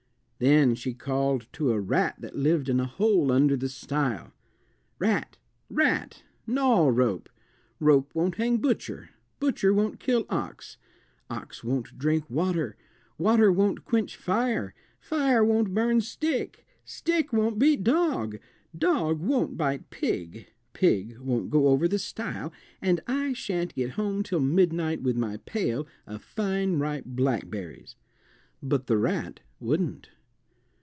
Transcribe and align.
Then 0.43 0.73
she 0.73 0.95
called 0.95 1.45
to 1.53 1.71
a 1.71 1.79
rat 1.79 2.15
that 2.17 2.35
lived 2.35 2.67
in 2.67 2.79
a 2.79 2.87
hole 2.87 3.31
under 3.31 3.55
the 3.55 3.69
stile, 3.69 4.33
"Rat, 4.97 5.37
rat, 5.69 6.23
gnaw 6.47 6.87
rope; 6.87 7.29
rope 7.79 8.09
won't 8.15 8.37
hang 8.37 8.57
butcher, 8.57 9.11
butcher 9.39 9.71
won't 9.71 9.99
kill 9.99 10.25
ox, 10.31 10.77
ox 11.29 11.63
won't 11.63 11.95
drink 11.95 12.27
water, 12.27 12.75
water 13.19 13.51
won't 13.51 13.85
quench 13.85 14.17
fire, 14.17 14.73
fire 14.99 15.45
won't 15.45 15.75
burn 15.75 16.01
stick, 16.01 16.65
stick 16.83 17.31
won't 17.31 17.59
beat 17.59 17.83
dog, 17.83 18.39
dog 18.75 19.19
won't 19.19 19.55
bite 19.57 19.91
pig, 19.91 20.47
pig 20.73 21.19
won't 21.19 21.51
go 21.51 21.67
over 21.67 21.87
the 21.87 21.99
stile, 21.99 22.51
and 22.81 22.99
I 23.05 23.33
shan't 23.33 23.75
get 23.75 23.91
home 23.91 24.23
till 24.23 24.39
midnight 24.39 25.03
with 25.03 25.15
my 25.17 25.37
pail 25.45 25.85
of 26.07 26.23
fine 26.23 26.79
ripe 26.79 27.05
blackberries." 27.05 27.95
But 28.63 28.87
the 28.87 28.97
rat 28.97 29.41
wouldn't. 29.59 30.09